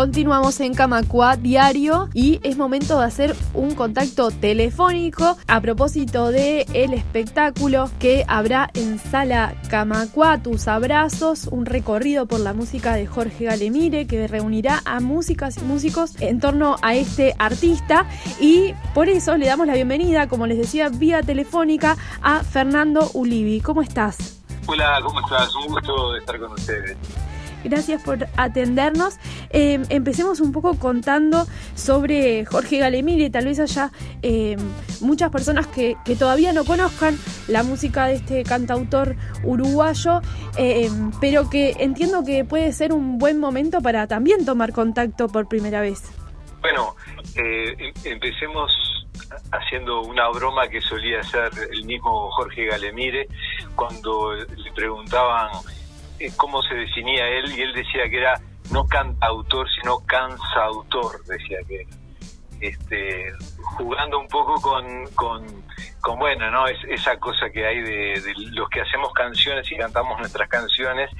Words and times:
Continuamos 0.00 0.58
en 0.60 0.72
Camacua 0.72 1.36
Diario 1.36 2.08
y 2.14 2.40
es 2.42 2.56
momento 2.56 2.98
de 2.98 3.04
hacer 3.04 3.36
un 3.52 3.74
contacto 3.74 4.30
telefónico 4.30 5.36
a 5.46 5.60
propósito 5.60 6.30
de 6.30 6.64
el 6.72 6.94
espectáculo 6.94 7.90
que 7.98 8.24
habrá 8.26 8.70
en 8.72 8.98
Sala 8.98 9.52
Camacua, 9.68 10.42
Tus 10.42 10.68
Abrazos, 10.68 11.48
un 11.48 11.66
recorrido 11.66 12.24
por 12.24 12.40
la 12.40 12.54
música 12.54 12.94
de 12.94 13.06
Jorge 13.06 13.44
Galemire 13.44 14.06
que 14.06 14.26
reunirá 14.26 14.80
a 14.86 15.00
músicas 15.00 15.58
y 15.58 15.64
músicos 15.64 16.18
en 16.18 16.40
torno 16.40 16.76
a 16.80 16.94
este 16.94 17.34
artista 17.38 18.06
y 18.40 18.72
por 18.94 19.10
eso 19.10 19.36
le 19.36 19.48
damos 19.48 19.66
la 19.66 19.74
bienvenida, 19.74 20.30
como 20.30 20.46
les 20.46 20.56
decía, 20.56 20.88
vía 20.88 21.22
telefónica 21.22 21.98
a 22.22 22.42
Fernando 22.42 23.10
Ulivi. 23.12 23.60
¿Cómo 23.60 23.82
estás? 23.82 24.40
Hola, 24.66 24.98
¿cómo 25.02 25.20
estás? 25.20 25.54
Un 25.56 25.66
gusto 25.66 26.16
estar 26.16 26.40
con 26.40 26.52
ustedes. 26.52 26.96
Gracias 27.64 28.02
por 28.02 28.26
atendernos. 28.36 29.18
Eh, 29.50 29.82
empecemos 29.90 30.40
un 30.40 30.52
poco 30.52 30.78
contando 30.78 31.46
sobre 31.74 32.44
Jorge 32.44 32.78
Galemire. 32.78 33.30
Tal 33.30 33.44
vez 33.44 33.60
haya 33.60 33.90
eh, 34.22 34.56
muchas 35.00 35.30
personas 35.30 35.66
que, 35.66 35.96
todavía 36.18 36.52
no 36.52 36.64
conozcan 36.64 37.18
la 37.48 37.62
música 37.62 38.06
de 38.06 38.14
este 38.14 38.42
cantautor 38.42 39.16
uruguayo, 39.44 40.20
eh, 40.58 40.90
pero 41.20 41.48
que 41.48 41.76
entiendo 41.78 42.24
que 42.24 42.44
puede 42.44 42.72
ser 42.72 42.92
un 42.92 43.18
buen 43.18 43.38
momento 43.38 43.80
para 43.80 44.06
también 44.06 44.44
tomar 44.44 44.72
contacto 44.72 45.28
por 45.28 45.48
primera 45.48 45.80
vez. 45.80 46.02
Bueno, 46.60 46.94
em, 47.36 47.92
empecemos 48.04 48.70
haciendo 49.52 50.02
una 50.02 50.28
broma 50.28 50.68
que 50.68 50.80
solía 50.80 51.20
hacer 51.20 51.50
el 51.72 51.84
mismo 51.84 52.30
Jorge 52.32 52.66
Galemire 52.66 53.28
cuando 53.74 54.34
le 54.34 54.72
preguntaban 54.72 55.50
cómo 56.36 56.62
se 56.62 56.74
definía 56.74 57.26
él 57.28 57.52
y 57.56 57.62
él 57.62 57.72
decía 57.72 58.08
que 58.08 58.18
era 58.18 58.40
no 58.70 58.86
cantautor 58.86 59.68
sino 59.70 60.00
cansautor 60.06 61.24
decía 61.24 61.58
que 61.66 61.86
este 62.60 63.32
jugando 63.78 64.18
un 64.18 64.28
poco 64.28 64.60
con, 64.60 65.06
con, 65.14 65.46
con 66.00 66.18
bueno 66.18 66.50
no 66.50 66.66
es 66.66 66.76
esa 66.88 67.16
cosa 67.18 67.48
que 67.50 67.66
hay 67.66 67.80
de, 67.80 68.22
los 68.52 68.68
que 68.68 68.82
hacemos 68.82 69.12
canciones 69.14 69.70
y 69.72 69.76
cantamos 69.76 70.18
nuestras 70.18 70.48
canciones 70.48 71.10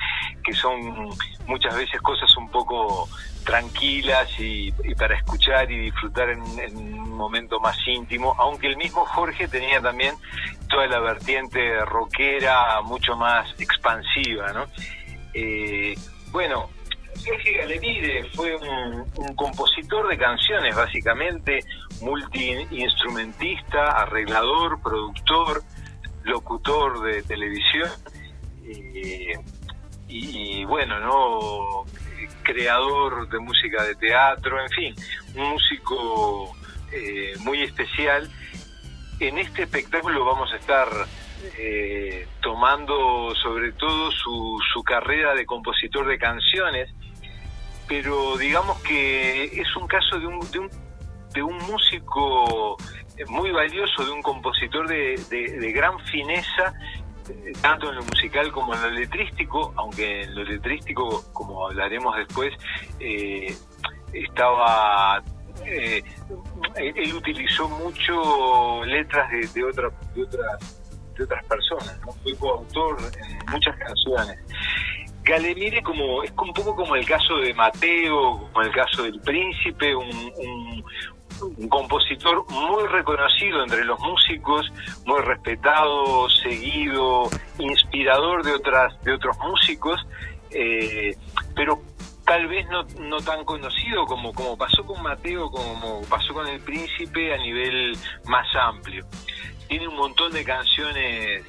que 0.44 0.52
son 0.52 1.08
muchas 1.46 1.74
veces 1.76 2.00
cosas 2.02 2.36
un 2.36 2.50
poco 2.50 3.08
tranquilas 3.44 4.28
y, 4.38 4.72
para 4.94 5.16
escuchar 5.16 5.70
y 5.70 5.78
disfrutar 5.78 6.30
en, 6.30 6.42
un 6.76 7.10
momento 7.10 7.60
más 7.60 7.76
íntimo, 7.86 8.34
aunque 8.38 8.66
el 8.66 8.76
mismo 8.76 9.04
Jorge 9.04 9.48
tenía 9.48 9.80
también 9.80 10.14
toda 10.68 10.86
la 10.86 11.00
vertiente 11.00 11.84
rockera 11.84 12.80
mucho 12.82 13.16
más 13.16 13.48
expansiva, 13.58 14.52
¿no? 14.52 14.66
Eh, 15.34 15.94
bueno, 16.30 16.70
Sergio 17.14 17.58
Galemire 17.58 18.24
fue 18.34 18.56
un, 18.56 19.04
compositor 19.34 20.08
de 20.08 20.16
canciones, 20.16 20.74
básicamente, 20.74 21.60
multiinstrumentista, 22.00 24.02
arreglador, 24.02 24.80
productor, 24.82 25.62
locutor 26.24 27.02
de 27.02 27.22
televisión 27.22 27.90
eh, 28.64 29.34
y, 30.08 30.64
bueno, 30.64 30.98
no 31.00 31.84
creador 32.42 33.28
de 33.28 33.38
música 33.38 33.84
de 33.84 33.94
teatro, 33.96 34.60
en 34.60 34.68
fin, 34.70 34.94
un 35.34 35.50
músico 35.50 36.54
eh, 36.92 37.34
muy 37.40 37.62
especial. 37.62 38.30
En 39.18 39.38
este 39.38 39.62
espectáculo 39.62 40.24
vamos 40.24 40.52
a 40.52 40.56
estar 40.56 40.88
eh, 41.58 42.26
tomando 42.42 43.34
sobre 43.36 43.72
todo 43.72 44.10
su, 44.10 44.82
carrera 44.84 45.34
de 45.34 45.46
compositor 45.46 46.06
de 46.08 46.18
canciones, 46.18 46.90
pero 47.86 48.36
digamos 48.36 48.80
que 48.82 49.44
es 49.44 49.76
un 49.76 49.86
caso 49.86 50.18
de 50.18 50.26
un, 50.26 50.40
de 50.50 50.58
un, 50.58 50.70
de 51.32 51.42
un 51.42 51.56
músico 51.58 52.76
muy 53.28 53.50
valioso, 53.50 54.04
de 54.04 54.10
un 54.10 54.22
compositor 54.22 54.88
de, 54.88 55.16
de, 55.30 55.72
gran 55.72 55.98
fineza, 56.06 56.74
tanto 57.60 57.90
en 57.90 57.96
lo 57.96 58.02
musical 58.04 58.50
como 58.52 58.74
en 58.74 58.82
lo 58.82 58.90
letrístico, 58.90 59.72
aunque 59.76 60.22
en 60.22 60.34
lo 60.34 60.44
letrístico, 60.44 61.24
como 61.32 61.66
hablaremos 61.66 62.16
después, 62.16 62.52
eh, 62.98 63.54
estaba 64.12 65.22
él 65.64 67.14
utilizó 67.14 67.68
mucho 67.68 68.84
letras 68.86 69.30
de, 69.30 69.40
de, 69.40 69.90
de 70.14 70.22
otras 70.22 70.80
otras 71.22 71.44
personas. 71.44 72.00
Fue 72.22 72.36
coautor 72.36 72.96
en 73.18 73.38
muchas 73.50 73.76
canciones. 73.76 74.38
Galemire 75.22 75.82
como, 75.82 76.22
es 76.22 76.30
un 76.30 76.52
poco 76.52 76.74
como 76.74 76.96
el 76.96 77.06
caso 77.06 77.36
de 77.36 77.52
Mateo, 77.54 78.48
como 78.52 78.62
el 78.62 78.72
caso 78.72 79.02
del 79.02 79.20
Príncipe, 79.20 79.94
un, 79.94 80.84
compositor 81.70 82.44
muy 82.50 82.86
reconocido 82.88 83.62
entre 83.62 83.82
los 83.84 83.98
músicos, 84.00 84.70
muy 85.06 85.20
respetado, 85.22 86.28
seguido, 86.28 87.09
inspirador 87.82 88.44
de 88.44 88.52
otras 88.52 89.02
de 89.02 89.12
otros 89.12 89.36
músicos, 89.38 90.00
eh, 90.50 91.16
pero 91.54 91.82
tal 92.24 92.46
vez 92.46 92.66
no, 92.68 92.84
no 93.00 93.18
tan 93.18 93.44
conocido 93.44 94.06
como, 94.06 94.32
como 94.32 94.56
pasó 94.56 94.84
con 94.84 95.02
Mateo, 95.02 95.50
como 95.50 96.02
pasó 96.02 96.32
con 96.32 96.46
el 96.46 96.60
Príncipe 96.60 97.34
a 97.34 97.38
nivel 97.38 97.96
más 98.26 98.46
amplio. 98.54 99.04
Tiene 99.68 99.88
un 99.88 99.96
montón 99.96 100.32
de 100.32 100.44
canciones 100.44 101.44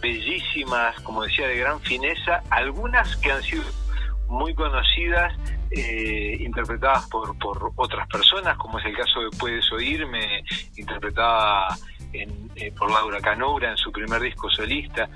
bellísimas, 0.00 1.00
como 1.00 1.22
decía, 1.22 1.48
de 1.48 1.56
gran 1.56 1.80
fineza, 1.80 2.42
algunas 2.50 3.16
que 3.16 3.32
han 3.32 3.42
sido 3.42 3.64
muy 4.28 4.54
conocidas, 4.54 5.32
eh, 5.70 6.36
interpretadas 6.40 7.08
por, 7.08 7.36
por 7.38 7.72
otras 7.76 8.06
personas, 8.08 8.56
como 8.58 8.78
es 8.78 8.84
el 8.86 8.96
caso 8.96 9.20
de 9.20 9.30
Puedes 9.38 9.70
Oírme, 9.72 10.44
interpretada 10.76 11.76
eh, 12.12 12.72
por 12.76 12.90
Laura 12.90 13.20
Canoura 13.20 13.70
en 13.70 13.76
su 13.76 13.92
primer 13.92 14.20
disco 14.20 14.50
solista. 14.50 15.08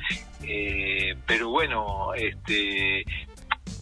Eh, 0.43 1.15
pero 1.27 1.51
bueno, 1.51 2.15
este, 2.15 3.05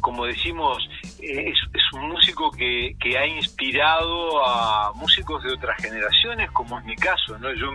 como 0.00 0.26
decimos, 0.26 0.88
es, 1.20 1.56
es, 1.72 1.82
un 1.92 2.08
músico 2.08 2.50
que, 2.50 2.96
que 3.00 3.18
ha 3.18 3.26
inspirado 3.26 4.44
a 4.46 4.92
músicos 4.94 5.42
de 5.42 5.52
otras 5.52 5.80
generaciones, 5.82 6.50
como 6.50 6.78
es 6.78 6.84
mi 6.84 6.96
caso, 6.96 7.38
¿no? 7.38 7.52
Yo 7.54 7.72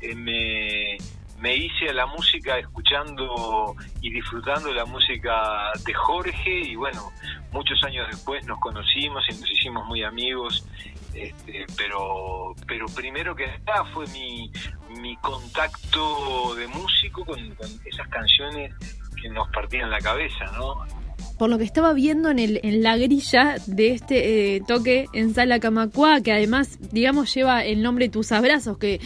eh, 0.00 0.14
me, 0.14 0.96
me 1.38 1.54
hice 1.54 1.88
a 1.90 1.92
la 1.92 2.06
música 2.06 2.58
escuchando 2.58 3.74
y 4.00 4.10
disfrutando 4.10 4.72
la 4.72 4.84
música 4.84 5.72
de 5.84 5.94
Jorge 5.94 6.60
y 6.60 6.76
bueno, 6.76 7.12
muchos 7.52 7.82
años 7.84 8.06
después 8.10 8.44
nos 8.46 8.58
conocimos 8.60 9.24
y 9.28 9.32
nos 9.40 9.50
hicimos 9.50 9.86
muy 9.86 10.02
amigos, 10.02 10.66
este, 11.12 11.66
pero, 11.76 12.54
pero 12.66 12.86
primero 12.86 13.34
que 13.34 13.46
nada 13.66 13.84
fue 13.92 14.06
mi, 14.08 14.50
mi 15.00 15.16
contacto 15.16 16.54
de 16.54 16.66
músico 16.68 17.24
con, 17.24 17.54
con 17.54 17.68
esas 17.84 18.08
canciones 18.08 18.74
que 19.20 19.28
nos 19.28 19.48
partían 19.50 19.90
la 19.90 20.00
cabeza, 20.00 20.44
¿no? 20.56 20.84
Por 21.38 21.50
lo 21.50 21.58
que 21.58 21.64
estaba 21.64 21.92
viendo 21.92 22.30
en, 22.30 22.38
el, 22.38 22.60
en 22.62 22.82
la 22.82 22.96
grilla 22.96 23.56
de 23.66 23.90
este 23.90 24.56
eh, 24.56 24.62
toque 24.66 25.06
en 25.12 25.34
Sala 25.34 25.58
Camacua, 25.58 26.20
que 26.20 26.32
además, 26.32 26.78
digamos, 26.92 27.34
lleva 27.34 27.64
el 27.64 27.82
nombre 27.82 28.08
Tus 28.08 28.32
Abrazos, 28.32 28.78
que 28.78 29.00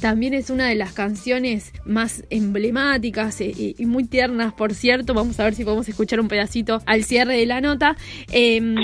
también 0.00 0.34
es 0.34 0.50
una 0.50 0.68
de 0.68 0.74
las 0.74 0.92
canciones 0.92 1.72
más 1.84 2.24
emblemáticas 2.30 3.40
y, 3.40 3.74
muy 3.86 4.04
tiernas, 4.04 4.52
por 4.52 4.74
cierto. 4.74 5.14
Vamos 5.14 5.40
a 5.40 5.44
ver 5.44 5.54
si 5.54 5.64
podemos 5.64 5.88
escuchar 5.88 6.20
un 6.20 6.28
pedacito 6.28 6.82
al 6.86 7.04
cierre 7.04 7.38
de 7.38 7.46
la 7.46 7.60
nota. 7.60 7.96
Em, 8.30 8.74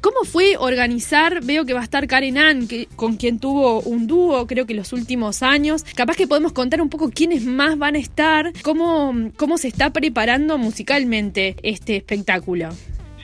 ¿Cómo 0.00 0.24
fue 0.24 0.56
organizar? 0.56 1.44
Veo 1.44 1.64
que 1.64 1.74
va 1.74 1.80
a 1.80 1.84
estar 1.84 2.06
Karen 2.06 2.38
Ann, 2.38 2.68
que, 2.68 2.88
con 2.96 3.16
quien 3.16 3.38
tuvo 3.38 3.80
un 3.82 4.06
dúo, 4.06 4.46
creo 4.46 4.66
que 4.66 4.74
los 4.74 4.92
últimos 4.92 5.42
años. 5.42 5.84
Capaz 5.94 6.16
que 6.16 6.26
podemos 6.26 6.52
contar 6.52 6.80
un 6.80 6.88
poco 6.88 7.10
quiénes 7.10 7.44
más 7.44 7.78
van 7.78 7.96
a 7.96 7.98
estar, 7.98 8.52
cómo, 8.62 9.30
cómo 9.36 9.58
se 9.58 9.68
está 9.68 9.90
preparando 9.90 10.58
musicalmente 10.58 11.56
este 11.62 11.96
espectáculo. 11.96 12.45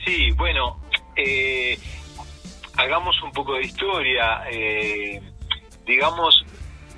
Sí, 0.05 0.31
bueno, 0.31 0.79
eh, 1.15 1.77
hagamos 2.75 3.21
un 3.23 3.31
poco 3.31 3.55
de 3.55 3.63
historia. 3.63 4.43
Eh, 4.51 5.21
digamos 5.85 6.45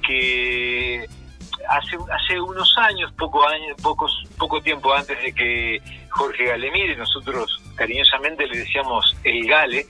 que 0.06 1.06
hace 1.70 1.98
hace 2.12 2.40
unos 2.40 2.76
años, 2.78 3.12
poco 3.14 3.44
poco 4.38 4.62
tiempo 4.62 4.94
antes 4.94 5.22
de 5.22 5.34
que 5.34 5.82
Jorge 6.10 6.46
Galemire, 6.46 6.96
nosotros 6.96 7.62
cariñosamente 7.76 8.48
le 8.48 8.60
decíamos 8.60 9.16
el 9.24 9.46
Gale, 9.48 9.86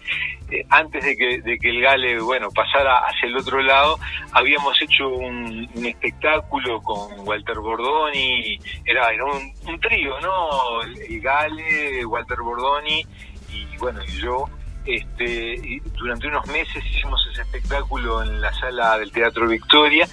eh, 0.51 0.65
antes 0.69 1.03
de 1.03 1.15
que, 1.15 1.69
el 1.69 1.81
Gale, 1.81 2.19
bueno, 2.19 2.49
pasara 2.51 2.97
hacia 2.97 3.27
el 3.27 3.37
otro 3.37 3.61
lado, 3.61 3.97
habíamos 4.31 4.79
hecho 4.81 5.07
un, 5.07 5.69
espectáculo 5.85 6.81
con 6.81 7.27
Walter 7.27 7.59
Bordoni, 7.59 8.57
era, 8.85 9.09
era 9.09 9.25
un, 9.25 9.79
trío, 9.79 10.19
¿no? 10.21 10.81
El, 10.81 11.21
Gale, 11.21 12.05
Walter 12.05 12.39
Bordoni 12.41 13.05
y 13.51 13.77
bueno, 13.77 14.01
y 14.03 14.21
yo. 14.21 14.45
Este, 14.85 15.81
durante 15.95 16.27
unos 16.27 16.45
meses 16.45 16.85
hicimos 16.85 17.19
ese 17.31 17.41
espectáculo 17.41 18.21
en 18.21 18.39
la 18.39 18.53
sala 18.53 18.99
del 18.99 19.11
Teatro 19.11 19.47
Victoria, 19.47 20.07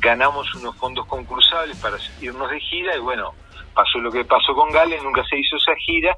ganamos 0.00 0.54
unos 0.54 0.76
fondos 0.76 1.06
concursables 1.06 1.76
para 1.78 1.96
irnos 2.20 2.50
de 2.50 2.60
gira 2.60 2.96
y 2.96 3.00
bueno, 3.00 3.32
pasó 3.74 3.98
lo 3.98 4.10
que 4.10 4.24
pasó 4.24 4.54
con 4.54 4.70
Gale, 4.70 5.00
nunca 5.02 5.24
se 5.24 5.38
hizo 5.38 5.56
esa 5.56 5.74
gira 5.76 6.16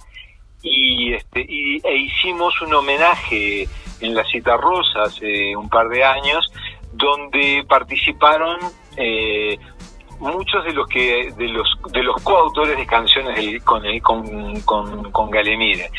y, 0.62 1.15
este, 1.15 1.44
y, 1.49 1.81
e 1.87 1.97
hicimos 1.97 2.61
un 2.62 2.75
homenaje 2.75 3.67
en 4.00 4.15
la 4.15 4.25
Cita 4.25 4.56
Rosa 4.56 5.03
hace 5.05 5.56
un 5.56 5.69
par 5.69 5.88
de 5.88 6.05
años, 6.05 6.53
donde 6.93 7.65
participaron 7.69 8.59
eh, 8.97 9.59
muchos 10.19 10.65
de 10.65 10.73
los 10.73 10.87
que 10.87 11.32
de 11.37 11.49
los 11.49 11.67
de 11.93 12.03
los 12.03 12.23
coautores 12.23 12.77
de 12.77 12.87
canciones 12.87 13.62
con, 13.65 13.85
el, 13.87 14.03
con, 14.03 14.61
con, 14.61 15.11
con 15.11 15.31
Galemire 15.31 15.91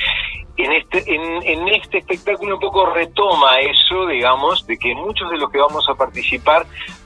en 0.57 0.71
este 0.73 1.03
en, 1.07 1.67
este 1.69 1.99
espectáculo 1.99 2.55
un 2.55 2.61
poco 2.61 2.85
retoma 2.85 3.59
eso 3.59 4.05
digamos 4.07 4.65
de 4.67 4.77
que 4.77 4.93
muchos 4.93 5.29
de 5.31 5.37
los 5.37 5.49
que 5.49 5.59
vamos 5.59 5.87
a 5.89 5.95
participar 5.95 6.65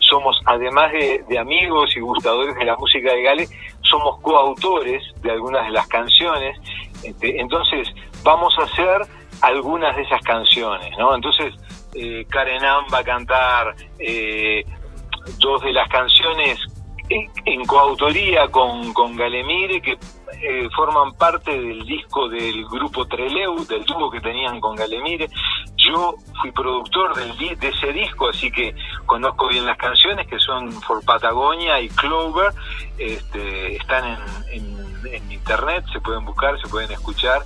somos 0.10 0.40
además 0.46 0.92
de, 0.92 1.40
amigos 1.40 1.96
y 1.96 2.00
gustadores 2.00 2.56
de 2.56 2.66
la 2.66 2.76
música 2.78 3.12
de 3.12 3.24
Gale 3.24 3.48
somos 3.82 4.20
coautores 4.22 5.04
de 5.22 5.32
algunas 5.32 5.66
de 5.66 5.72
las 5.72 5.88
canciones. 5.88 6.58
Este, 7.04 7.40
entonces 7.40 7.88
vamos 8.24 8.54
a 8.60 8.64
hacer 8.64 9.02
algunas 9.42 9.96
de 9.96 10.04
esas 10.04 10.22
canciones 10.22 10.90
no 10.98 11.14
entonces 11.14 11.54
eh, 11.94 12.26
Karen 12.30 12.64
Ann 12.64 12.86
va 12.94 13.00
a 13.00 13.04
cantar 13.04 13.76
eh, 14.00 14.64
dos 15.40 15.62
de 15.62 15.74
las 15.74 15.90
canciones 15.90 16.60
en, 17.10 17.66
coautoría 17.66 18.48
con, 18.48 18.94
con 18.94 19.16
Galemire, 19.16 19.82
que 19.82 19.98
eh, 20.42 20.70
forman 20.76 21.14
parte 21.14 21.52
del 21.52 21.86
disco 21.86 22.28
del 22.30 22.66
grupo 22.66 23.08
Treleu, 23.08 23.66
del 23.66 23.84
dúo 23.86 24.10
que 24.10 24.22
tenían 24.22 24.60
con 24.60 24.76
Galemire. 24.76 25.30
Yo 25.76 26.16
fui 26.42 26.52
productor 26.52 27.16
de 27.16 27.68
ese 27.68 27.94
disco, 27.94 28.30
así 28.30 28.52
que 28.52 28.76
conozco 29.06 29.48
bien 29.48 29.66
las 29.66 29.78
canciones 29.78 30.28
que 30.28 30.40
son 30.40 30.72
For 30.82 31.04
Patagonia 31.06 31.80
y 31.80 31.90
Clover. 31.90 32.52
Este, 32.98 33.76
están 33.76 34.18
en, 34.52 34.76
en 35.12 35.32
internet, 35.32 35.86
se 35.92 36.00
pueden 36.02 36.26
buscar, 36.26 36.60
se 36.60 36.68
pueden 36.68 36.92
escuchar. 36.92 37.42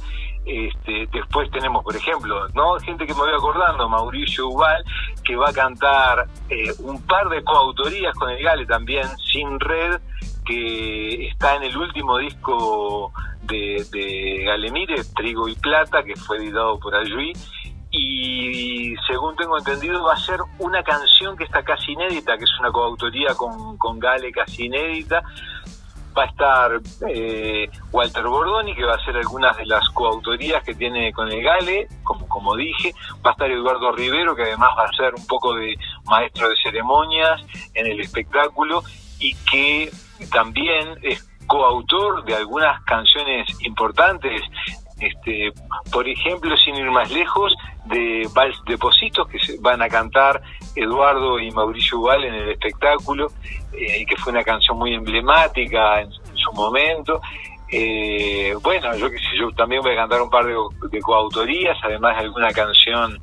Este, 0.45 1.07
después 1.11 1.51
tenemos, 1.51 1.83
por 1.83 1.95
ejemplo, 1.95 2.47
no 2.55 2.79
gente 2.79 3.05
que 3.05 3.13
me 3.13 3.19
voy 3.19 3.33
acordando, 3.33 3.87
Mauricio 3.87 4.47
Ubal, 4.47 4.83
que 5.23 5.35
va 5.35 5.49
a 5.49 5.53
cantar 5.53 6.27
eh, 6.49 6.71
un 6.79 7.01
par 7.05 7.29
de 7.29 7.43
coautorías 7.43 8.15
con 8.15 8.29
el 8.31 8.41
Gale 8.41 8.65
también, 8.65 9.07
Sin 9.31 9.59
Red, 9.59 9.99
que 10.49 11.27
está 11.27 11.57
en 11.57 11.63
el 11.63 11.77
último 11.77 12.17
disco 12.17 13.13
de, 13.43 13.85
de 13.91 14.43
Galemire, 14.45 15.03
Trigo 15.15 15.47
y 15.47 15.53
Plata, 15.53 16.01
que 16.03 16.15
fue 16.15 16.37
editado 16.37 16.79
por 16.79 16.95
Ayui. 16.95 17.33
Y 17.91 18.95
según 19.07 19.35
tengo 19.35 19.59
entendido, 19.59 20.03
va 20.03 20.13
a 20.13 20.17
ser 20.17 20.39
una 20.57 20.81
canción 20.81 21.37
que 21.37 21.43
está 21.43 21.61
casi 21.61 21.91
inédita, 21.91 22.35
que 22.37 22.45
es 22.45 22.59
una 22.59 22.71
coautoría 22.71 23.35
con, 23.35 23.77
con 23.77 23.99
Gale 23.99 24.31
casi 24.31 24.65
inédita, 24.65 25.21
va 26.17 26.23
a 26.23 26.27
estar 26.27 26.81
eh, 27.07 27.69
Walter 27.91 28.23
Bordoni, 28.23 28.75
que 28.75 28.85
va 28.85 28.93
a 28.93 28.97
hacer 28.97 29.17
algunas 29.17 29.55
de 29.55 29.67
las 29.67 29.87
coautorías 29.89 30.63
que 30.63 30.73
tiene 30.73 31.13
con 31.13 31.31
el 31.31 31.43
Gale, 31.43 31.87
como, 32.03 32.27
como 32.27 32.55
dije, 32.55 32.93
va 33.23 33.31
a 33.31 33.33
estar 33.33 33.51
Eduardo 33.51 33.91
Rivero, 33.91 34.35
que 34.35 34.43
además 34.43 34.71
va 34.77 34.85
a 34.85 34.97
ser 34.97 35.13
un 35.15 35.27
poco 35.27 35.53
de 35.53 35.75
maestro 36.05 36.49
de 36.49 36.55
ceremonias 36.63 37.41
en 37.75 37.85
el 37.85 37.99
espectáculo 37.99 38.83
y 39.19 39.35
que 39.51 39.91
también 40.27 40.97
es 41.01 41.29
coautor 41.47 42.23
de 42.25 42.35
algunas 42.35 42.83
canciones 42.83 43.47
importantes 43.61 44.41
este, 44.99 45.53
por 45.91 46.07
ejemplo, 46.07 46.55
sin 46.57 46.75
ir 46.75 46.91
más 46.91 47.09
lejos, 47.11 47.53
de 47.85 48.27
Vals 48.33 48.61
Depositos, 48.65 49.27
que 49.27 49.39
se 49.39 49.57
van 49.59 49.81
a 49.81 49.87
cantar 49.87 50.41
Eduardo 50.75 51.39
y 51.39 51.49
Mauricio 51.51 51.99
Ubal 51.99 52.23
en 52.23 52.33
el 52.33 52.49
espectáculo, 52.49 53.27
eh, 53.73 54.05
que 54.05 54.15
fue 54.17 54.31
una 54.31 54.43
canción 54.43 54.77
muy 54.77 54.93
emblemática 54.93 56.01
en, 56.01 56.11
su 56.11 56.53
momento. 56.53 57.21
Eh, 57.71 58.53
bueno, 58.61 58.95
yo 58.95 59.07
yo 59.37 59.51
también 59.51 59.81
voy 59.81 59.93
a 59.93 59.97
cantar 59.97 60.21
un 60.21 60.29
par 60.29 60.45
de, 60.45 61.01
coautorías, 61.01 61.77
además 61.83 62.15
de 62.17 62.23
alguna 62.23 62.51
canción 62.51 63.19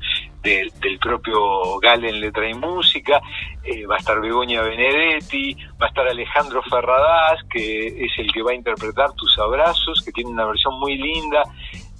del, 0.46 0.98
propio 1.00 1.78
Gale 1.81 2.08
en 2.08 2.20
letra 2.20 2.48
y 2.48 2.54
música, 2.54 3.20
eh, 3.64 3.87
va 3.87 3.96
a 3.96 3.98
estar 3.98 4.20
Begoña 4.20 4.62
Benedetti, 4.62 5.54
va 5.81 5.87
a 5.87 5.88
estar 5.88 6.06
Alejandro 6.06 6.62
Ferradas, 6.62 7.40
que 7.50 7.88
es 7.88 8.12
el 8.19 8.32
que 8.32 8.43
va 8.43 8.52
a 8.52 8.54
interpretar 8.54 9.12
Tus 9.14 9.38
Abrazos, 9.38 10.02
que 10.04 10.12
tiene 10.12 10.31
una 10.31 10.46
versión 10.46 10.78
muy 10.78 10.96
linda 10.96 11.43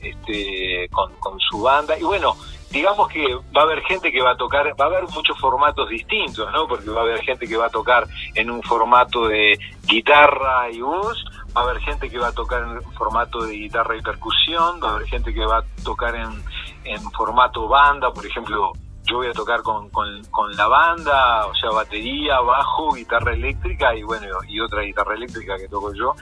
este, 0.01 0.89
con, 0.91 1.41
su 1.41 1.63
banda, 1.63 1.99
y 1.99 2.03
bueno, 2.03 2.37
digamos 2.71 3.09
que 3.09 3.35
va 3.57 3.63
a 3.63 3.65
haber 3.65 3.83
gente 3.83 4.13
que 4.13 4.23
va 4.23 4.33
a 4.33 4.37
tocar, 4.37 4.67
va 4.81 4.85
a 4.85 4.89
haber 4.89 5.05
muchos 5.09 5.39
formatos 5.39 5.89
distintos, 5.89 6.51
¿no? 6.53 6.69
Porque 6.69 6.91
va 6.91 7.01
a 7.01 7.05
haber 7.05 7.23
gente 7.23 7.47
que 7.47 7.57
va 7.57 7.67
a 7.67 7.71
tocar 7.71 8.07
en 8.35 8.51
un 8.51 8.63
formato 8.63 9.27
de 9.27 9.59
guitarra 9.89 10.71
y 10.71 10.81
voz, 10.81 11.25
va 11.57 11.63
a 11.63 11.65
haber 11.65 11.81
gente 11.81 12.09
que 12.09 12.19
va 12.19 12.29
a 12.29 12.33
tocar 12.33 12.63
en 12.63 12.83
formato 12.93 13.45
de 13.45 13.55
guitarra 13.55 13.97
y 13.97 14.03
percusión, 14.03 14.81
va 14.83 14.91
a 14.91 14.95
haber 14.97 15.09
gente 15.09 15.35
que 15.35 15.45
va 15.45 15.59
a 15.59 15.65
tocar 15.83 16.15
en, 16.15 16.43
en 16.87 17.03
formato 17.13 17.69
banda, 17.69 18.13
por 18.13 18.25
ejemplo, 18.27 18.73
yo 19.05 19.19
voy 19.19 19.29
a 19.29 19.33
tocar 19.33 19.63
con, 19.63 19.89
con, 19.91 20.25
con, 20.31 20.55
la 20.57 20.67
banda, 20.67 21.47
o 21.47 21.55
sea, 21.55 21.71
batería, 21.71 22.41
bajo, 22.41 22.93
guitarra 22.93 23.35
eléctrica 23.35 23.95
y 23.95 24.03
bueno, 24.03 24.27
y 24.49 24.61
otra 24.61 24.83
guitarra 24.83 25.15
eléctrica 25.15 25.57
que 25.57 25.69
toco 25.69 25.93
yo. 25.95 26.15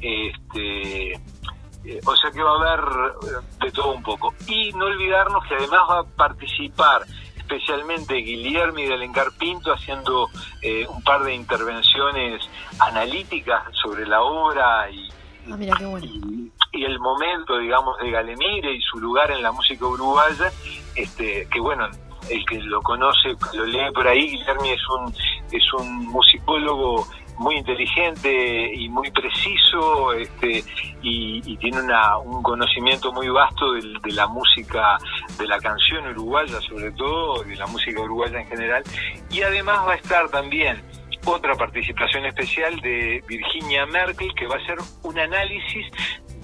Este, 0.00 1.12
eh, 1.12 2.00
o 2.06 2.16
sea 2.16 2.30
que 2.30 2.42
va 2.42 2.52
a 2.52 2.72
haber 2.72 2.80
eh, 2.80 3.64
de 3.64 3.72
todo 3.72 3.92
un 3.92 4.02
poco. 4.02 4.34
Y 4.46 4.72
no 4.72 4.86
olvidarnos 4.86 5.44
que 5.46 5.54
además 5.54 5.80
va 5.90 6.00
a 6.00 6.04
participar 6.04 7.02
especialmente 7.36 8.14
Guillermo 8.14 8.78
del 8.78 9.02
Encar 9.02 9.28
Pinto 9.38 9.72
haciendo 9.72 10.28
eh, 10.62 10.86
un 10.88 11.02
par 11.02 11.22
de 11.24 11.34
intervenciones 11.34 12.42
analíticas 12.78 13.64
sobre 13.82 14.06
la 14.06 14.22
obra 14.22 14.90
y, 14.90 15.08
ah, 15.52 15.98
y, 16.02 16.43
el 16.82 16.98
momento, 16.98 17.58
digamos, 17.58 17.98
de 17.98 18.10
Galemire 18.10 18.72
y 18.72 18.80
su 18.80 18.98
lugar 18.98 19.30
en 19.30 19.42
la 19.42 19.52
música 19.52 19.86
uruguaya, 19.86 20.50
este, 20.96 21.46
que 21.50 21.60
bueno, 21.60 21.88
el 22.30 22.44
que 22.46 22.58
lo 22.62 22.80
conoce, 22.82 23.34
lo 23.52 23.66
lee 23.66 23.92
por 23.94 24.08
ahí, 24.08 24.30
Guillermo 24.30 24.64
es 24.64 24.88
un, 24.88 25.14
es 25.52 25.72
un 25.74 26.06
musicólogo 26.06 27.06
muy 27.38 27.56
inteligente 27.56 28.72
y 28.74 28.88
muy 28.88 29.10
preciso 29.10 30.12
este, 30.12 30.64
y, 31.02 31.56
tiene 31.58 31.80
una, 31.80 32.18
un 32.18 32.42
conocimiento 32.42 33.12
muy 33.12 33.28
vasto 33.28 33.72
de, 33.72 34.12
la 34.12 34.26
música, 34.26 34.98
de 35.38 35.46
la 35.46 35.58
canción 35.58 36.06
uruguaya 36.08 36.60
sobre 36.60 36.90
todo, 36.92 37.42
de 37.42 37.56
la 37.56 37.66
música 37.66 38.00
uruguaya 38.00 38.40
en 38.40 38.46
general. 38.48 38.82
Y 39.30 39.42
además 39.42 39.78
va 39.86 39.92
a 39.92 39.96
estar 39.96 40.28
también 40.28 40.82
otra 41.24 41.54
participación 41.54 42.26
especial 42.26 42.78
de 42.80 43.22
Virginia 43.26 43.86
Merkel, 43.86 44.34
que 44.34 44.46
va 44.46 44.56
a 44.56 44.58
hacer 44.58 44.76
un 45.02 45.18
análisis 45.18 45.86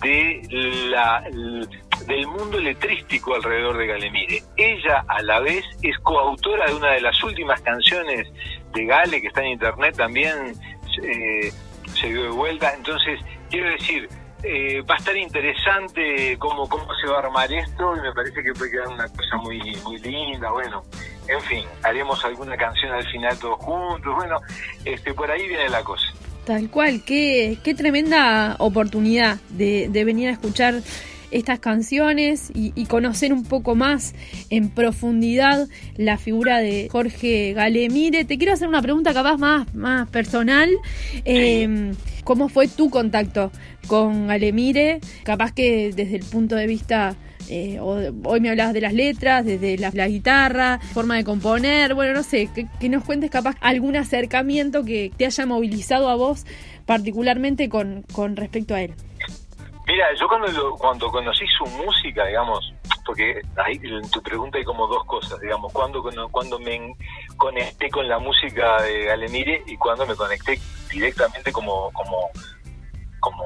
de 0.01 0.43
la, 0.91 1.23
del 2.07 2.27
mundo 2.27 2.59
letrístico 2.59 3.35
alrededor 3.35 3.77
de 3.79 3.87
Galemire. 3.87 4.43
Ella 4.57 5.05
a 5.07 5.23
la 5.23 5.41
vez 5.41 5.65
es 5.83 5.99
coautora 5.99 6.67
de 6.67 6.75
una 6.75 6.93
de 6.93 7.01
las 7.01 7.23
últimas 7.23 7.61
canciones 7.61 8.29
de 8.73 8.85
Gale 8.85 9.21
que 9.21 9.29
está 9.29 9.43
en 9.43 9.49
internet 9.49 9.97
también 9.97 10.55
eh, 11.03 11.53
se 11.95 12.09
dio 12.09 12.23
de 12.25 12.31
vuelta. 12.31 12.73
Entonces, 12.75 13.21
quiero 13.49 13.71
decir, 13.71 14.09
eh, 14.43 14.81
va 14.83 14.95
a 14.95 14.99
estar 14.99 15.17
interesante 15.17 16.37
cómo, 16.39 16.69
cómo 16.69 16.87
se 16.95 17.07
va 17.09 17.17
a 17.17 17.21
armar 17.21 17.53
esto 17.53 17.95
y 17.97 18.01
me 18.01 18.13
parece 18.13 18.43
que 18.43 18.53
puede 18.55 18.71
quedar 18.71 18.89
una 18.89 19.09
cosa 19.09 19.37
muy, 19.37 19.61
muy 19.85 19.99
linda. 19.99 20.51
Bueno, 20.51 20.83
en 21.29 21.41
fin, 21.43 21.65
haremos 21.83 22.25
alguna 22.25 22.57
canción 22.57 22.93
al 22.93 23.07
final 23.09 23.39
todos 23.39 23.59
juntos. 23.59 24.15
Bueno, 24.15 24.41
este, 24.85 25.13
por 25.13 25.31
ahí 25.31 25.47
viene 25.47 25.69
la 25.69 25.83
cosa. 25.83 26.07
Tal 26.51 26.69
cual, 26.69 27.05
qué, 27.05 27.59
qué 27.63 27.75
tremenda 27.75 28.57
oportunidad 28.59 29.39
de, 29.51 29.89
de 29.89 30.05
venir 30.05 30.31
a 30.31 30.33
escuchar 30.33 30.83
estas 31.31 31.61
canciones 31.61 32.51
y, 32.53 32.87
conocer 32.87 33.33
un 33.33 33.45
poco 33.45 33.77
más 33.77 34.17
en 34.51 34.69
profundidad 34.69 35.69
la 35.97 36.19
figura 36.19 36.59
de 36.59 36.89
Jorge 36.91 37.53
Galemire. 37.53 38.25
Te 38.25 38.37
quiero 38.37 38.53
hacer 38.53 38.67
una 38.67 38.83
pregunta 38.83 39.15
capaz 39.15 39.37
más, 39.37 39.73
más 39.77 40.09
personal. 40.11 40.69
Em, 41.25 41.95
¿Cómo 42.25 42.49
fue 42.49 42.67
tu 42.67 42.91
contacto 42.91 43.53
con 43.87 44.27
Galemire? 44.27 44.99
Capaz 45.23 45.53
que 45.53 45.93
desde 45.95 46.17
el 46.17 46.25
punto 46.25 46.57
de 46.57 46.67
vista... 46.67 47.15
Eh, 47.53 47.81
hoy 47.81 48.41
me 48.41 48.49
hablabas 48.49 48.73
de 48.73 48.81
las 48.81 48.93
letras, 48.93 49.45
desde 49.45 49.77
la, 49.77 50.07
guitarra, 50.07 50.79
forma 50.95 51.17
de 51.17 51.25
componer, 51.25 51.95
bueno, 51.95 52.15
no 52.15 52.23
sé, 52.23 52.49
que, 52.55 52.69
que, 52.79 52.89
nos 52.89 53.03
cuentes 53.03 53.29
capaz 53.29 53.57
algún 53.61 53.97
acercamiento 53.97 54.85
que 54.85 55.11
te 55.17 55.27
haya 55.27 55.47
movilizado 55.47 56.09
a 56.09 56.15
vos 56.15 56.47
particularmente 56.87 57.69
con, 57.69 58.05
con 58.13 58.37
respecto 58.37 58.77
a 58.77 58.83
él. 58.83 58.95
Mira, 59.85 60.07
yo 60.15 60.29
cuando 60.29 60.77
cuando 60.77 61.11
conocí 61.11 61.45
su 61.59 61.65
música, 61.85 62.25
digamos, 62.25 62.73
porque 63.05 63.43
ahí 63.57 63.81
en 63.83 64.09
tu 64.11 64.23
pregunta 64.23 64.57
hay 64.59 64.65
como 64.65 64.87
dos 64.87 65.05
cosas, 65.07 65.41
digamos, 65.41 65.73
cuando 65.73 66.01
cuando 66.31 66.61
me 66.61 66.95
conecté 67.37 67.91
con 67.91 68.09
la 68.09 68.21
música 68.21 68.81
de 68.83 69.07
Galemire 69.07 69.65
y 69.67 69.77
cuando 69.77 70.07
me 70.07 70.15
conecté 70.15 70.61
directamente 70.93 71.51
como 71.51 71.91
como 71.93 72.31
como 73.19 73.43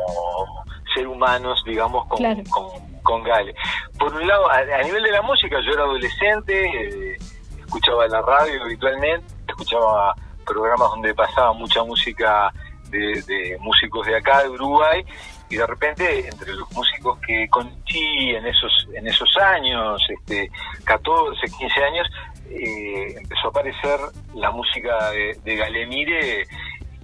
ser 0.94 1.08
humanos, 1.08 1.62
digamos, 1.66 2.06
con, 2.08 2.44
con, 2.44 2.93
Gale. 3.04 3.54
Por 3.98 4.14
un 4.14 4.26
lado, 4.26 4.50
a, 4.50 4.82
nivel 4.82 5.02
de 5.02 5.10
la 5.10 5.22
música, 5.22 5.56
yo 5.60 5.72
era 5.72 5.82
adolescente, 5.82 6.64
eh, 6.64 7.16
escuchaba 7.58 8.06
la 8.08 8.22
radio 8.22 8.62
habitualmente, 8.62 9.26
escuchaba 9.46 10.14
programas 10.44 10.90
donde 10.90 11.14
pasaba 11.14 11.52
mucha 11.52 11.82
música 11.84 12.52
de, 12.88 13.22
de 13.22 13.56
músicos 13.60 14.06
de 14.06 14.16
acá, 14.16 14.42
de 14.42 14.50
Uruguay, 14.50 15.04
y 15.50 15.56
de 15.56 15.66
repente 15.66 16.28
entre 16.28 16.52
los 16.54 16.70
músicos 16.72 17.18
que 17.20 17.46
conocí 17.48 18.30
en 18.30 18.46
esos 18.46 18.88
en 18.94 19.06
esos 19.06 19.36
años, 19.36 20.00
este 20.08 20.50
14, 20.84 21.40
15 21.58 21.84
años, 21.84 22.08
eh, 22.50 23.14
empezó 23.20 23.48
a 23.48 23.50
aparecer 23.50 24.00
la 24.34 24.50
música 24.50 25.10
de, 25.10 25.38
de 25.44 25.56
Galemire 25.56 26.46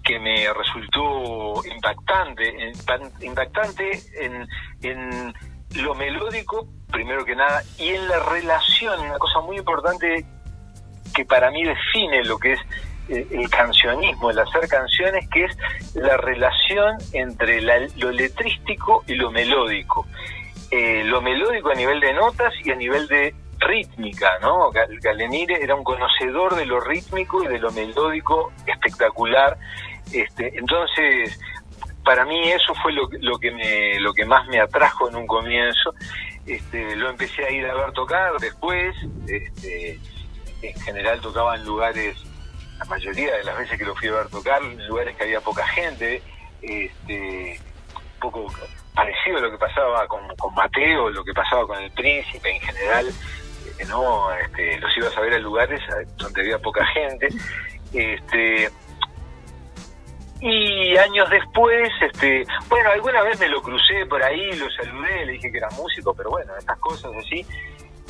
que 0.02 0.19
me 0.19 0.52
resultó 0.52 1.62
impactante, 1.66 2.73
impactante 3.21 4.00
en, 4.21 4.49
en 4.83 5.35
lo 5.76 5.94
melódico, 5.94 6.66
primero 6.90 7.24
que 7.24 7.36
nada, 7.36 7.62
y 7.78 7.90
en 7.90 8.08
la 8.08 8.18
relación, 8.20 9.00
una 9.00 9.18
cosa 9.18 9.40
muy 9.40 9.58
importante 9.58 10.24
que 11.14 11.24
para 11.24 11.50
mí 11.50 11.62
define 11.64 12.24
lo 12.24 12.38
que 12.38 12.52
es 12.52 12.60
eh, 13.08 13.26
el 13.30 13.48
cancionismo, 13.50 14.30
el 14.30 14.38
hacer 14.38 14.68
canciones, 14.68 15.28
que 15.28 15.44
es 15.44 15.56
la 15.94 16.16
relación 16.16 16.96
entre 17.12 17.60
lo 17.96 18.10
letrístico 18.10 19.04
y 19.06 19.14
lo 19.14 19.30
melódico. 19.30 20.06
Eh, 20.70 21.02
lo 21.04 21.20
melódico 21.20 21.70
a 21.70 21.74
nivel 21.74 21.98
de 21.98 22.14
notas 22.14 22.52
y 22.64 22.70
a 22.70 22.76
nivel 22.76 23.08
de 23.08 23.34
rítmica, 23.58 24.38
¿no? 24.40 24.70
Galenire 25.02 25.62
era 25.62 25.74
un 25.74 25.84
conocedor 25.84 26.54
de 26.54 26.66
lo 26.66 26.80
rítmico 26.80 27.42
y 27.42 27.48
de 27.48 27.58
lo 27.58 27.70
melódico 27.72 28.52
espectacular. 28.66 29.58
Este, 30.12 30.56
entonces, 30.58 31.38
para 32.04 32.25
mí 32.25 32.50
eso 32.50 32.75
fue 32.83 32.92
lo, 32.92 33.09
lo, 33.21 33.38
que 33.38 33.50
me, 33.50 33.99
lo 34.00 34.12
que 34.12 34.25
más 34.25 34.47
me 34.49 34.61
atrajo 34.61 35.09
en 35.09 35.16
un 35.16 35.26
comienzo. 35.26 35.95
Este, 36.47 36.97
lo 36.97 37.11
empecé 37.11 37.45
a 37.45 37.50
ir 37.50 37.66
a 37.66 37.75
ver 37.75 37.92
tocar 37.92 38.33
después. 38.40 38.95
Este, 39.26 39.99
en 40.62 40.80
general 40.80 41.21
tocaba 41.21 41.57
en 41.57 41.64
lugares, 41.64 42.16
la 42.78 42.85
mayoría 42.87 43.37
de 43.37 43.45
las 43.45 43.59
veces 43.59 43.78
que 43.78 43.85
lo 43.85 43.95
fui 43.95 44.09
a 44.09 44.12
ver 44.12 44.28
tocar, 44.28 44.62
en 44.62 44.87
lugares 44.88 45.16
que 45.16 45.25
había 45.25 45.40
poca 45.40 45.66
gente. 45.69 46.23
Este, 46.62 47.61
poco 48.21 48.52
parecido 48.95 49.38
a 49.38 49.40
lo 49.40 49.50
que 49.50 49.59
pasaba 49.59 50.07
con, 50.07 50.21
con 50.37 50.54
Mateo, 50.54 51.11
lo 51.11 51.25
que 51.25 51.33
pasaba 51.33 51.66
con 51.66 51.83
el 51.83 51.90
príncipe 51.92 52.50
en 52.50 52.61
general. 52.61 53.09
Eh, 53.78 53.85
no 53.87 54.30
este, 54.35 54.78
los 54.78 54.97
ibas 54.97 55.16
a 55.16 55.21
ver 55.21 55.35
en 55.35 55.42
lugares 55.42 55.80
donde 56.16 56.40
había 56.40 56.59
poca 56.59 56.85
gente. 56.87 57.28
Este, 57.92 58.71
y 60.40 60.97
años 60.97 61.28
después, 61.30 61.90
este, 62.00 62.44
bueno, 62.68 62.90
alguna 62.90 63.23
vez 63.23 63.38
me 63.38 63.49
lo 63.49 63.61
crucé 63.62 64.06
por 64.09 64.23
ahí, 64.23 64.52
lo 64.52 64.70
saludé, 64.70 65.26
le 65.26 65.32
dije 65.32 65.52
que 65.52 65.59
era 65.59 65.68
músico, 65.70 66.14
pero 66.14 66.30
bueno, 66.30 66.52
estas 66.59 66.78
cosas 66.78 67.12
así. 67.18 67.44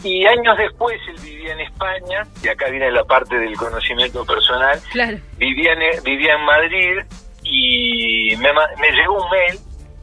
Y 0.02 0.24
años 0.24 0.56
después 0.56 0.98
él 1.08 1.16
vivía 1.22 1.52
en 1.52 1.60
España, 1.60 2.22
y 2.42 2.48
acá 2.48 2.70
viene 2.70 2.90
la 2.90 3.04
parte 3.04 3.36
del 3.38 3.56
conocimiento 3.56 4.24
personal. 4.24 4.80
Claro. 4.92 5.18
Vivía 5.36 5.72
en, 5.72 6.02
vivía 6.04 6.34
en 6.34 6.44
Madrid 6.44 6.98
y 7.42 8.36
me, 8.36 8.52
me 8.52 8.92
llegó 8.92 9.22
un 9.22 9.30
mail 9.30 9.60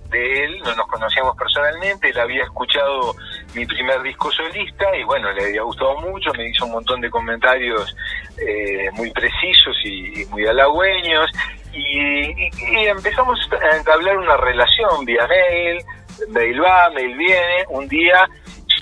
de 0.09 0.43
él, 0.43 0.59
no 0.63 0.75
nos 0.75 0.87
conocíamos 0.87 1.35
personalmente, 1.35 2.09
él 2.09 2.19
había 2.19 2.43
escuchado 2.43 3.15
mi 3.53 3.65
primer 3.65 4.01
disco 4.03 4.31
solista 4.31 4.95
y 4.95 5.03
bueno, 5.03 5.31
le 5.33 5.45
había 5.45 5.61
gustado 5.63 5.99
mucho, 6.01 6.31
me 6.33 6.49
hizo 6.49 6.65
un 6.65 6.71
montón 6.73 7.01
de 7.01 7.09
comentarios 7.09 7.95
eh, 8.37 8.89
muy 8.93 9.11
precisos 9.11 9.75
y, 9.83 10.25
muy 10.29 10.45
halagüeños 10.45 11.29
y, 11.73 12.87
empezamos 12.87 13.39
a 13.51 13.77
entablar 13.77 14.17
una 14.17 14.37
relación 14.37 15.05
vía 15.05 15.27
mail, 15.27 15.83
mail 16.29 16.63
va, 16.63 16.89
mail 16.91 17.15
viene, 17.17 17.65
un 17.69 17.87
día 17.87 18.27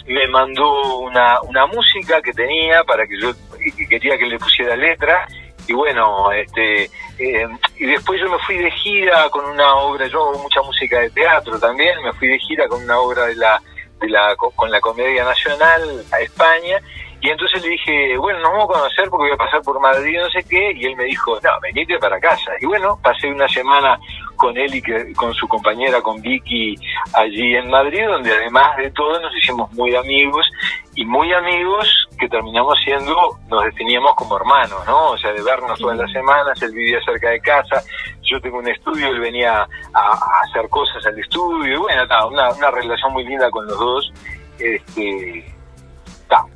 me 0.07 0.27
mandó 0.27 0.99
una, 0.99 1.41
una 1.41 1.65
música 1.67 2.21
que 2.21 2.31
tenía 2.31 2.83
para 2.83 3.05
que 3.07 3.19
yo 3.19 3.33
que 3.77 3.87
quería 3.87 4.17
que 4.17 4.25
le 4.25 4.37
pusiera 4.37 4.75
letra 4.75 5.27
y 5.67 5.73
bueno, 5.73 6.31
este 6.31 6.83
eh, 7.17 7.47
y 7.77 7.85
después 7.85 8.21
yo 8.21 8.29
me 8.29 8.37
fui 8.39 8.57
de 8.57 8.69
gira 8.71 9.29
con 9.29 9.45
una 9.45 9.75
obra, 9.75 10.05
yo 10.07 10.29
hago 10.29 10.43
mucha 10.43 10.61
música 10.61 10.99
de 10.99 11.09
teatro 11.09 11.59
también, 11.59 12.01
me 12.03 12.13
fui 12.13 12.27
de 12.27 12.39
gira 12.39 12.67
con 12.67 12.83
una 12.83 12.99
obra 12.99 13.25
de 13.25 13.35
la, 13.35 13.59
de 13.99 14.09
la 14.09 14.35
con 14.35 14.69
la 14.69 14.79
Comedia 14.79 15.23
Nacional 15.23 16.05
a 16.11 16.19
España 16.19 16.79
y 17.25 17.29
entonces 17.29 17.59
le 17.63 17.69
dije, 17.69 18.17
bueno, 18.19 18.39
nos 18.39 18.51
vamos 18.51 18.69
a 18.69 18.73
conocer 18.73 19.09
porque 19.09 19.23
voy 19.23 19.33
a 19.33 19.37
pasar 19.37 19.59
por 19.63 19.79
Madrid, 19.79 20.19
no 20.19 20.29
sé 20.29 20.45
qué, 20.47 20.73
y 20.73 20.85
él 20.85 20.95
me 20.95 21.05
dijo, 21.05 21.39
no, 21.43 21.49
venite 21.59 21.97
para 21.97 22.19
casa. 22.19 22.51
Y 22.61 22.67
bueno, 22.67 22.99
pasé 23.01 23.27
una 23.31 23.47
semana 23.47 23.99
con 24.35 24.55
él 24.55 24.75
y 24.75 24.79
que, 24.79 25.11
con 25.13 25.33
su 25.33 25.47
compañera, 25.47 26.03
con 26.03 26.21
Vicky, 26.21 26.75
allí 27.15 27.55
en 27.55 27.67
Madrid, 27.71 28.05
donde 28.05 28.31
además 28.31 28.77
de 28.77 28.91
todo 28.91 29.19
nos 29.19 29.35
hicimos 29.37 29.71
muy 29.73 29.95
amigos, 29.95 30.45
y 30.93 31.03
muy 31.03 31.33
amigos 31.33 32.07
que 32.19 32.29
terminamos 32.29 32.77
siendo, 32.83 33.15
nos 33.49 33.63
definíamos 33.65 34.13
como 34.13 34.37
hermanos, 34.37 34.85
¿no? 34.85 35.09
O 35.09 35.17
sea, 35.17 35.33
de 35.33 35.41
vernos 35.41 35.79
todas 35.79 35.97
las 35.97 36.11
semanas, 36.11 36.61
él 36.61 36.73
vivía 36.73 36.99
cerca 37.03 37.31
de 37.31 37.39
casa, 37.39 37.81
yo 38.21 38.39
tengo 38.39 38.59
un 38.59 38.67
estudio, 38.67 39.07
él 39.07 39.19
venía 39.19 39.67
a, 39.93 40.41
hacer 40.43 40.69
cosas 40.69 41.03
al 41.07 41.17
estudio, 41.17 41.73
y 41.73 41.77
bueno, 41.77 42.03
una, 42.29 42.51
una 42.51 42.69
relación 42.69 43.13
muy 43.13 43.25
linda 43.25 43.49
con 43.49 43.65
los 43.65 43.79
dos. 43.79 44.13
Este, 44.59 45.54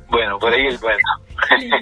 bueno, 0.08 0.38
por 0.38 0.52
ahí 0.52 0.66
el 0.66 0.78
bueno. 0.78 0.98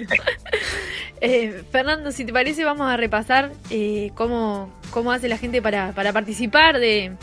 eh, 1.21 1.63
Fernando, 1.71 2.11
si 2.11 2.25
te 2.25 2.33
parece, 2.33 2.63
vamos 2.63 2.89
a 2.89 2.97
repasar 2.97 3.51
eh, 3.69 4.11
cómo, 4.15 4.73
cómo 4.91 5.11
hace 5.11 5.27
la 5.27 5.37
gente 5.37 5.61
para, 5.61 5.91
para 5.93 6.13
participar 6.13 6.79
de, 6.79 7.15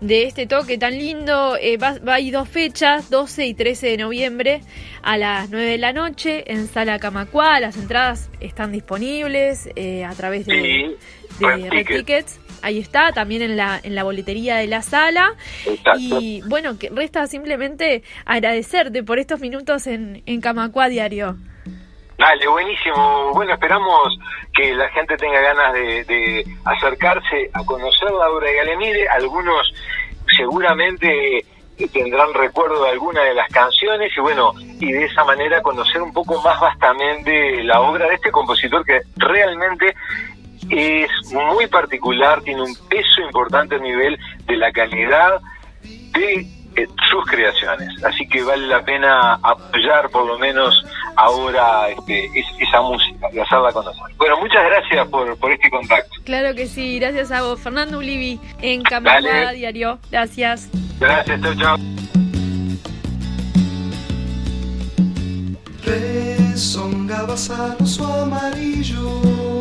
de 0.00 0.24
este 0.24 0.46
toque 0.46 0.78
tan 0.78 0.98
lindo. 0.98 1.56
Eh, 1.60 1.76
va, 1.76 1.98
va, 1.98 2.14
hay 2.14 2.30
dos 2.30 2.48
fechas, 2.48 3.10
12 3.10 3.46
y 3.46 3.54
13 3.54 3.86
de 3.88 3.96
noviembre 3.98 4.60
a 5.02 5.16
las 5.16 5.50
9 5.50 5.66
de 5.66 5.78
la 5.78 5.92
noche 5.92 6.50
en 6.52 6.66
Sala 6.66 6.98
Camacua. 6.98 7.60
Las 7.60 7.76
entradas 7.76 8.30
están 8.40 8.72
disponibles 8.72 9.68
eh, 9.76 10.04
a 10.04 10.14
través 10.14 10.46
de, 10.46 10.96
Red, 11.38 11.86
Tickets. 11.86 12.39
Ahí 12.62 12.78
está, 12.78 13.12
también 13.12 13.42
en 13.42 13.56
la, 13.56 13.80
en 13.82 13.94
la 13.94 14.02
boletería 14.02 14.56
de 14.56 14.66
la 14.66 14.82
sala. 14.82 15.34
Y 15.98 16.42
bueno, 16.46 16.78
que 16.78 16.90
resta 16.90 17.26
simplemente 17.26 18.02
agradecerte 18.24 19.02
por 19.02 19.18
estos 19.18 19.40
minutos 19.40 19.86
en, 19.86 20.22
en 20.26 20.40
Camacua 20.40 20.88
Diario. 20.88 21.36
Dale, 22.20 22.46
buenísimo. 22.48 23.32
Bueno, 23.32 23.54
esperamos 23.54 24.18
que 24.52 24.74
la 24.74 24.90
gente 24.90 25.16
tenga 25.16 25.40
ganas 25.40 25.72
de, 25.72 26.44
acercarse 26.66 27.48
a 27.54 27.64
conocer 27.64 28.10
la 28.10 28.28
obra 28.28 28.46
de 28.46 28.56
Galemire. 28.56 29.08
Algunos 29.08 29.72
seguramente 30.36 31.46
tendrán 31.94 32.34
recuerdo 32.34 32.84
de 32.84 32.90
alguna 32.90 33.22
de 33.22 33.32
las 33.32 33.48
canciones 33.48 34.12
y 34.14 34.20
bueno, 34.20 34.52
y 34.58 34.92
de 34.92 35.06
esa 35.06 35.24
manera 35.24 35.62
conocer 35.62 36.02
un 36.02 36.12
poco 36.12 36.42
más 36.42 36.60
vastamente 36.60 37.64
la 37.64 37.80
obra 37.80 38.06
de 38.06 38.16
este 38.16 38.30
compositor 38.30 38.84
que 38.84 39.00
realmente 39.16 39.94
es 40.70 41.10
muy 41.32 41.66
particular, 41.66 42.40
tiene 42.42 42.62
un 42.62 42.74
peso 42.88 43.20
importante 43.24 43.76
a 43.76 43.78
nivel 43.78 44.18
de 44.46 44.56
la 44.56 44.70
calidad 44.72 45.40
de 45.82 46.46
eh, 46.76 46.86
sus 47.10 47.24
creaciones. 47.26 47.88
Así 48.04 48.26
que 48.28 48.42
vale 48.42 48.66
la 48.66 48.84
pena 48.84 49.34
apoyar 49.42 50.08
por 50.10 50.26
lo 50.26 50.38
menos 50.38 50.84
ahora 51.16 51.88
este, 51.88 52.30
esa 52.60 52.80
música 52.80 53.28
y 53.32 53.38
hacerla 53.38 53.72
conocer. 53.72 54.02
Bueno, 54.16 54.38
muchas 54.38 54.64
gracias 54.64 55.08
por, 55.08 55.36
por 55.38 55.50
este 55.52 55.68
contacto. 55.68 56.10
Claro 56.24 56.54
que 56.54 56.66
sí, 56.66 56.98
gracias 57.00 57.32
a 57.32 57.42
vos. 57.42 57.60
Fernando 57.60 57.98
Ulivi 57.98 58.38
en 58.62 58.82
Camarada 58.82 59.52
Diario. 59.52 59.98
Gracias. 60.10 60.68
Gracias, 61.00 61.40
chao, 61.40 61.54
chao. 61.54 61.76
amarillo 68.22 69.59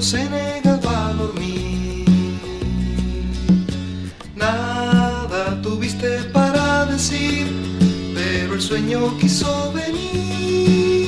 porfiado 0.00 0.02
se 0.02 0.28
negaba 0.28 1.08
a 1.08 1.12
dormir. 1.12 2.06
Nada 4.34 5.60
tuviste 5.62 6.22
para 6.32 6.86
decir, 6.86 7.46
pero 8.14 8.54
el 8.54 8.62
sueño 8.62 9.16
quiso 9.18 9.72
venir. 9.72 10.99